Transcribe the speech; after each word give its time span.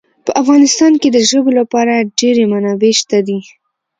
په 0.25 0.31
افغانستان 0.41 0.91
کې 1.01 1.09
د 1.11 1.17
ژبو 1.29 1.49
لپاره 1.59 2.07
ډېرې 2.19 2.43
منابع 2.51 2.93
شته 3.01 3.17
دي. 3.27 3.39